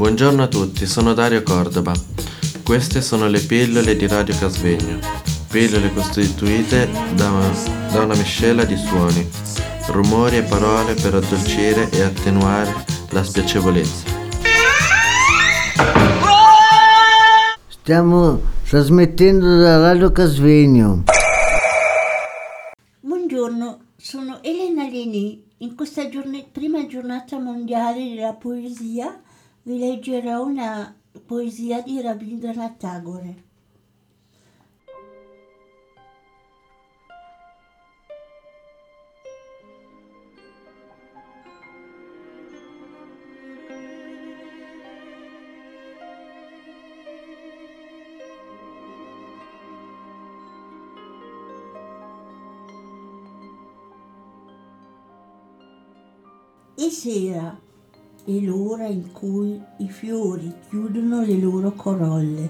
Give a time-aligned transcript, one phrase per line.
[0.00, 1.92] Buongiorno a tutti, sono Dario Cordova.
[2.64, 4.98] Queste sono le pillole di Radio Casvegno.
[5.50, 7.52] Pillole costituite da una,
[7.92, 9.28] da una miscela di suoni,
[9.88, 12.72] rumori e parole per addolcire e attenuare
[13.10, 14.08] la spiacevolezza.
[17.68, 21.04] Stiamo trasmettendo da Radio Casvegno.
[23.00, 25.44] Buongiorno, sono Elena Leni.
[25.58, 29.20] In questa giorn- prima giornata mondiale della poesia
[29.62, 30.94] vi leggerò una
[31.26, 33.48] poesia di Rabindranath Tagore.
[56.76, 57.69] E sera
[58.24, 62.48] è l'ora in cui i fiori chiudono le loro corolle.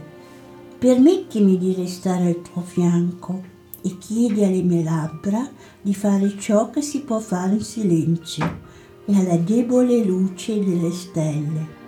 [0.79, 3.43] Permettimi di restare al tuo fianco
[3.83, 5.49] e chiedi alle mie labbra
[5.81, 8.59] di fare ciò che si può fare in silenzio
[9.05, 11.79] e alla debole luce delle stelle.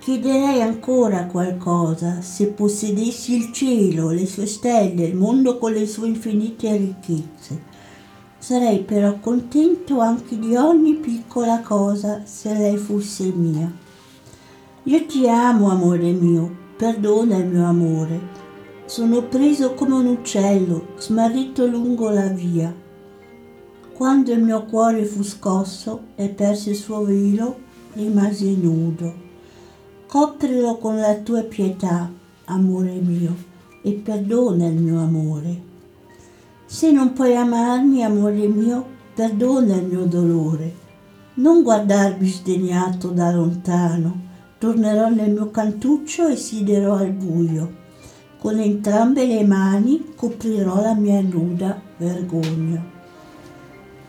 [0.00, 6.08] Chiederei ancora qualcosa se possedessi il cielo, le sue stelle, il mondo con le sue
[6.08, 7.73] infinite ricchezze.
[8.44, 13.72] Sarei però contento anche di ogni piccola cosa se lei fosse mia.
[14.82, 18.20] Io ti amo, amore mio, perdona il mio amore.
[18.84, 22.70] Sono preso come un uccello, smarrito lungo la via.
[23.94, 27.56] Quando il mio cuore fu scosso e perse il suo velo,
[27.94, 29.14] rimasi nudo.
[30.06, 32.12] Coprilo con la tua pietà,
[32.44, 33.34] amore mio,
[33.80, 35.72] e perdona il mio amore.
[36.74, 40.74] Se non puoi amarmi, amore mio, perdona il mio dolore.
[41.34, 44.22] Non guardarmi sdegnato da lontano,
[44.58, 47.72] tornerò nel mio cantuccio e siderò al buio.
[48.40, 52.82] Con entrambe le mani coprirò la mia nuda vergogna.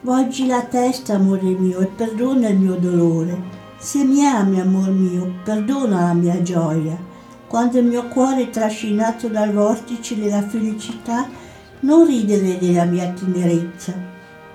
[0.01, 3.39] Volgi la testa, amore mio, e perdona il mio dolore.
[3.77, 6.97] Se mi ami, amor mio, perdona la mia gioia.
[7.45, 11.43] Quando il mio cuore è trascinato dal vortice della felicità,
[11.85, 13.93] non ridere della mia tenerezza.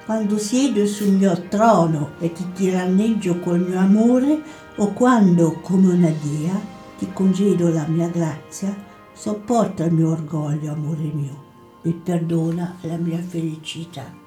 [0.04, 4.42] Quando siedo sul mio trono e ti tiranneggio col mio amore,
[4.76, 6.60] o quando, come una dia,
[6.98, 8.74] ti congedo la mia grazia,
[9.12, 11.42] sopporta il mio orgoglio, amore mio,
[11.82, 14.19] e perdona la mia felicità.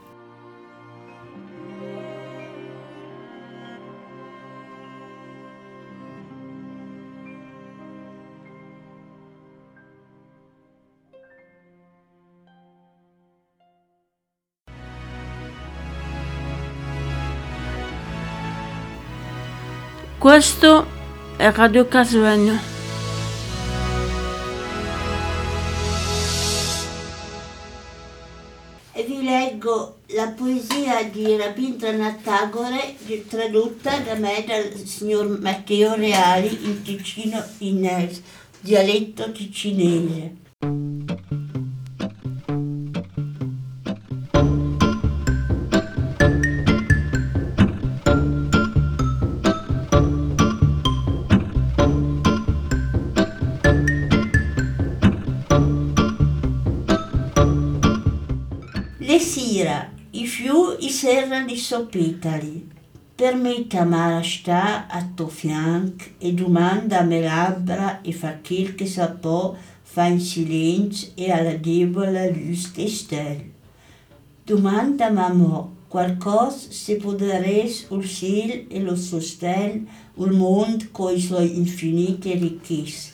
[20.24, 20.88] Questo
[21.36, 22.58] è Radio Casvegno.
[28.94, 32.96] E vi leggo la poesia di Rabindranath Tagore
[33.28, 38.10] tradotta da me dal signor Matteo Reali in Ticino in eh,
[38.62, 40.43] dialetto ticinese.
[60.16, 62.70] I fiù i serra di soppitali.
[63.16, 69.08] Permetta marastar a tuo fianco e domanda a me labbra e fa quel che sa
[69.10, 73.52] può, fa in silenzio e alla debole luce che stelle.
[74.46, 79.88] Domanda mamma qualcosa se poderes il cielo e lo sosten,
[80.18, 83.14] il mondo con i suoi infinite ricchezze.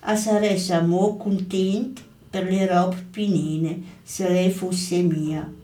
[0.00, 5.58] A saresse amor contento per le robe pinine, se lei fosse mia.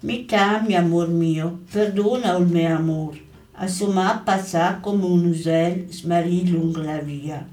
[0.00, 3.18] Mi tami, amor mio, perdona il mio amor,
[3.54, 7.44] a somma passà come un uccello smarrì lungo la via.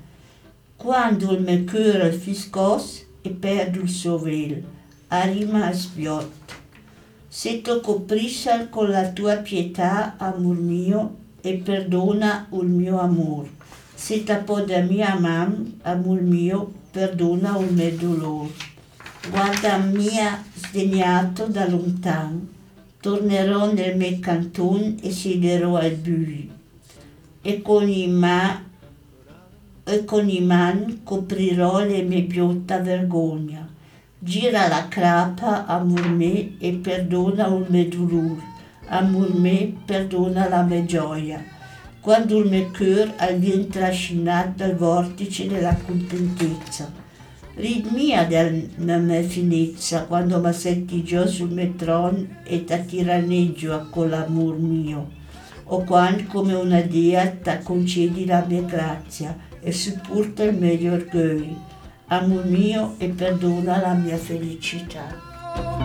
[0.78, 4.62] Quando il mio cuore fiscos e perdo il suo velo,
[5.08, 6.54] arriva a sbiotto.
[7.28, 13.50] Se tu coprisci con la tua pietà, amor mio, e perdona il mio amor.
[13.96, 18.75] Se t'appo da mia mamma, amor mio, perdona il mio dolore.
[19.30, 22.48] Guarda mia sdegnato da lontano,
[23.00, 26.54] tornerò nel mio canton e siederò al buio.
[27.42, 28.64] E con i ma
[29.84, 33.68] e con i man coprirò le mie biotta vergogna.
[34.18, 38.42] Gira la crapa, amor me, e perdona il mio dolore.
[38.88, 41.54] Amor me, perdona la mia gioia.
[42.06, 47.05] quando il mio cuore viene trascinato dal vortice della contentezza.
[47.58, 54.60] Ritmia della mia finezza quando mi senti giù sul metron e ti tiranneggio con l'amor
[54.60, 55.12] mio,
[55.64, 61.64] o quando come una dea ti concedi la mia grazia e supporta il mio orgoglio.
[62.08, 65.85] Amor mio e perdona la mia felicità.